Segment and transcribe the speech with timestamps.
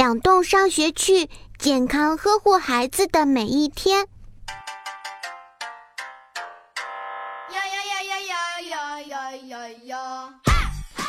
[0.00, 1.28] 两栋上学去
[1.58, 3.98] 健康呵护孩子的每一天。
[3.98, 4.06] 呀
[7.52, 9.98] 呀呀呀呀呀呀呀呀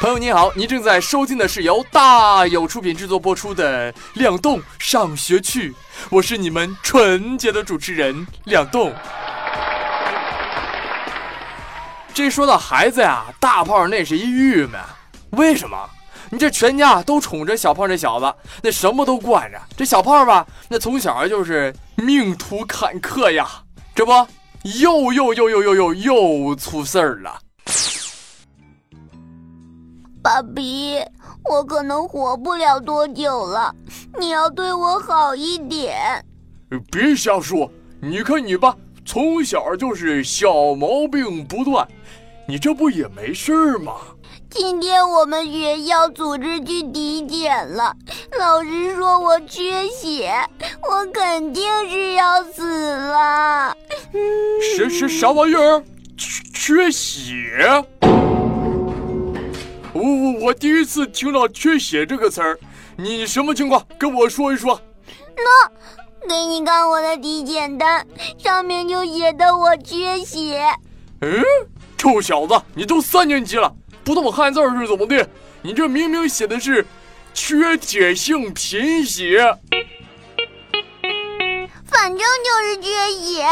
[0.01, 5.73] 朋友你好您正在收听的是由大友出品制作播出的两栋上学去
[6.10, 8.94] 我是你们纯洁的主持人两栋。
[12.14, 14.82] 这说到孩子呀大胖那是一郁闷
[15.30, 15.78] 为什么？
[16.34, 19.61] 你这全家都宠着小胖这小子，那什么都惯着。
[19.75, 23.62] 这小胖吧，那从小就是命途坎坷呀，
[23.94, 24.13] 这不
[24.80, 27.38] 又又又又又又又出事儿了。
[30.23, 31.04] 爸比，
[31.49, 33.76] 我可能活不了多久了，
[34.18, 36.23] 你要对我好一点。
[36.90, 37.70] 别瞎说，
[38.02, 38.73] 你看你吧，
[39.05, 41.85] 从小就是小毛病不断，
[42.48, 43.95] 你这不也没事儿吗？
[44.54, 47.96] 今天我们学校组织去体检了，
[48.38, 50.30] 老师说我缺血，
[50.82, 52.62] 我肯定是要死
[52.93, 53.74] 了。
[54.76, 55.82] 什什啥玩意儿？
[56.18, 57.85] 缺缺血？
[59.93, 62.60] 我我我第一次听到“缺血”这个词儿，
[62.98, 63.82] 你什么情况？
[63.98, 64.80] 跟我说一说。
[65.38, 68.06] 那，给你看我的体检单，
[68.38, 70.62] 上面就写的我缺血。
[71.22, 71.41] 嗯，
[71.97, 73.74] 臭小子，你都三年级了。
[74.03, 75.28] 不懂汉字是怎么的？
[75.62, 76.85] 你这明明写的是
[77.34, 79.58] 缺铁性贫血，
[81.85, 83.46] 反正就是缺血。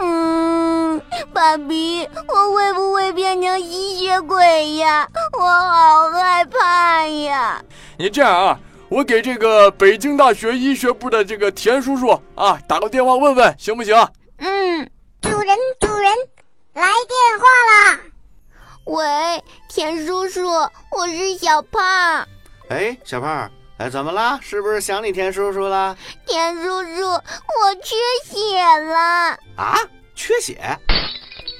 [0.00, 1.00] 嗯，
[1.32, 5.08] 爸比，我会不会变成吸血鬼呀？
[5.38, 7.62] 我好害怕呀！
[7.96, 13.94] 你这样啊，我给这个北京大学医学部的这个田叔叔啊打个电话问问，行不行？
[14.38, 16.12] 嗯，主人，主人，
[16.74, 18.00] 来电话啦！
[18.84, 19.04] 喂，
[19.68, 20.44] 田叔叔，
[20.90, 22.26] 我是小胖。
[22.68, 24.40] 哎，小胖，哎，怎么了？
[24.42, 25.96] 是不是想你田叔叔了？
[26.26, 27.94] 田叔叔，我缺
[28.24, 29.38] 血了。
[29.56, 29.78] 啊，
[30.16, 30.58] 缺血？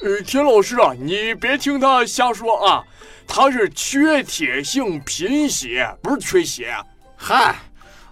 [0.02, 2.82] 呃，田老师啊，你别听他瞎说啊，
[3.26, 6.74] 他是缺铁性贫血，不是缺血。
[7.16, 7.54] 嗨，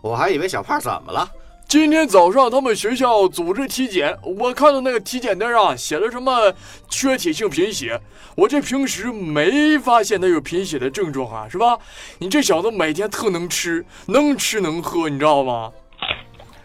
[0.00, 1.28] 我还以为小胖怎么了。
[1.70, 6.52] 今天早上他们学校组织体检，我看到那个体检单上写了什么
[6.88, 8.00] 缺铁性贫血，
[8.34, 11.78] 我这平时没发现他有贫血的症状啊，是吧？
[12.18, 15.70] 你这小子每天特能吃，能吃能喝，你知道吗？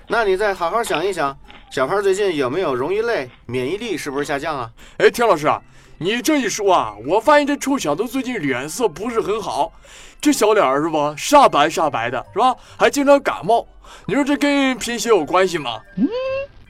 [0.07, 1.38] 那你再好好想一想，
[1.69, 4.71] 小胖最近有没有容易累，免疫力是不是下降啊？
[4.97, 5.61] 哎，田老师啊，
[5.97, 9.72] 你这一说啊，我发现这臭小子最近脸色不是很好，
[10.19, 12.53] 这小脸是吧，煞白煞白的，是吧？
[12.78, 13.66] 还经常感冒。
[14.06, 15.79] 你说这跟贫血有关系吗？
[15.95, 16.07] 嗯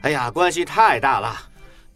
[0.02, 1.36] 哎呀，关系太大了。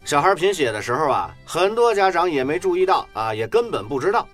[0.03, 4.27] 小孩贫血的时候啊，很多家长也没注意到啊，也根本不知道。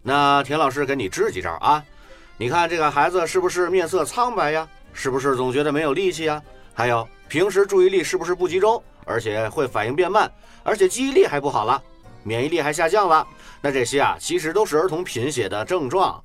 [0.00, 1.82] 那田老师给你支几招啊？
[2.36, 4.68] 你看这个孩子是不是面色苍白呀？
[4.92, 6.40] 是不是总觉得没有力气呀？
[6.72, 10.30] 还有平时注意力是不是不集中，而且会反应变慢，
[10.62, 11.82] 而且记忆力还不好了，
[12.24, 13.26] 免疫力还下降了？
[13.60, 16.22] 那这些啊，其实都是儿童贫血的症状。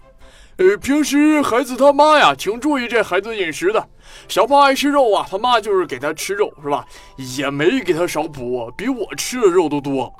[0.57, 3.87] 呃，平时孩子他妈呀，挺注意这孩子饮食的。
[4.27, 6.85] 小胖爱吃肉啊，他妈就是给他吃肉，是吧？
[7.15, 10.13] 也没给他少补，比我吃的肉都多。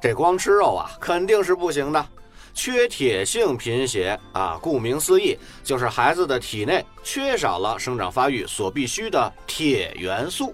[0.00, 2.06] 这光吃肉啊，肯定是不行的。
[2.54, 10.52] 缺铁性贫血啊，顾名思义，就是孩子的体内缺少了生长发育所必需的铁元素。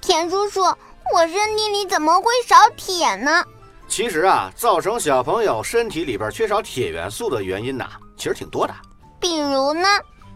[0.00, 3.44] 田叔叔，我身体里怎么会少铁呢？
[3.92, 7.90] 其实啊，造成小朋友身体里边缺少铁元素的原因呐。
[8.16, 8.72] 其实挺多的，
[9.20, 9.86] 比如呢？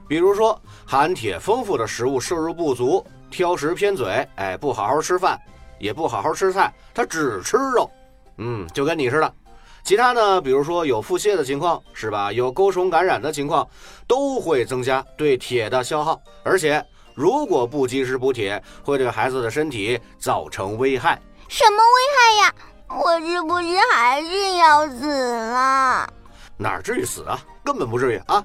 [0.06, 5.40] 比如说含铁丰富的食物摄入不足，挑食偏嘴，哎，不好好吃饭，
[5.78, 7.90] 也不好好吃菜，他只吃肉，
[8.36, 9.34] 嗯，就跟你似的。
[9.82, 12.30] 其他呢，比如说有腹泻的情况，是吧？
[12.30, 13.66] 有钩虫感染的情况，
[14.06, 16.84] 都会增加对铁的消耗，而且
[17.14, 21.18] 如果不及时补铁，会对孩子的身体造成危害。
[21.48, 22.54] 什么危害呀？
[22.88, 26.08] 我是不是还是要死了？
[26.56, 27.38] 哪至于死啊？
[27.64, 28.42] 根本不至于啊！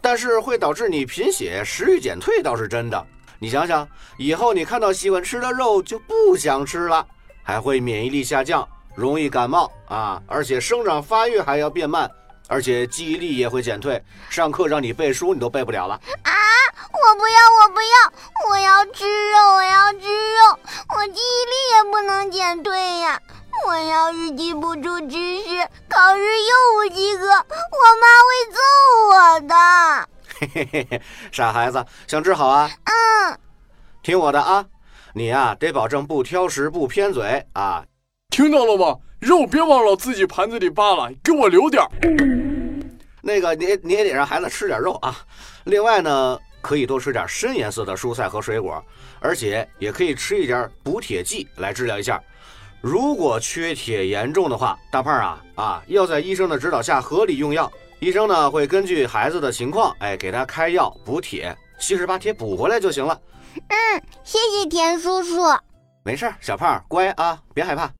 [0.00, 3.06] 但是会导致你贫血、食欲减退倒是真的。
[3.38, 3.86] 你想想，
[4.16, 7.04] 以后你看到喜欢吃的肉就不想吃了，
[7.42, 10.22] 还会免疫力下降，容易感冒啊！
[10.26, 12.10] 而且生长发育还要变慢，
[12.48, 14.02] 而且记忆力也会减退。
[14.28, 16.32] 上课让你背书，你都背不了了啊！
[16.92, 20.58] 我不要，我不要，我要吃肉，我要吃肉，
[20.96, 23.20] 我记忆力也不能减退呀！
[23.66, 28.58] 我要是记不住知识，考试又不及格，我妈会揍
[29.10, 29.54] 我的。
[30.38, 32.70] 嘿嘿嘿嘿，傻孩子，想治好啊？
[32.84, 33.38] 嗯，
[34.02, 34.64] 听我的啊，
[35.12, 37.84] 你呀得保证不挑食，不偏嘴啊。
[38.30, 38.98] 听到了吗？
[39.20, 41.84] 肉别往老自己盘子里扒了，给我留点。
[43.20, 45.14] 那个你你也得让孩子吃点肉啊。
[45.64, 48.82] 另外呢，可以多吃点深颜色的蔬菜和水果，
[49.20, 52.18] 而且也可以吃一点补铁剂来治疗一下。
[52.80, 57.70] 如果缺铁严重的话，大胖啊啊，要在医生的指导下合理用药。
[57.98, 63.20] 医生呢会根据孩子的情况，哎，给他开药补铁，及时把铁补回来就行了。
[63.68, 65.42] 嗯，谢谢田叔叔。
[66.02, 67.90] 没事，小胖乖啊，别害怕。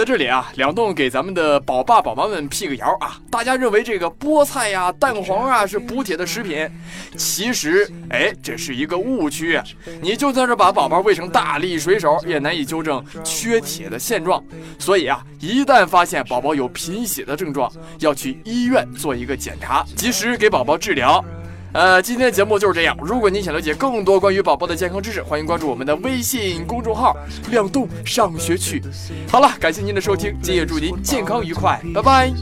[0.00, 3.20] 在这里啊，两栋给咱们的宝爸宝妈们辟个谣啊！
[3.30, 6.66] 大家认为这个菠菜呀、蛋黄啊是补铁的食品，
[7.18, 9.60] 其实哎，这是一个误区。
[10.00, 14.42] 你就算是把宝宝喂成大力水手，也难以纠正缺铁的现状。
[14.78, 21.22] 所以啊，一旦发现宝宝有贫血的症状，要去医院做一个检查，及时给宝宝治疗。
[21.72, 22.96] 呃，今天的节目就是这样。
[23.00, 27.16] 如果您想了解更多关于宝宝的健康知识，欢迎关注我们的微信公众号
[27.50, 28.82] “亮度上学去”。
[29.30, 32.32] 好了，感谢您的收听，今夜祝您健康愉快，拜拜。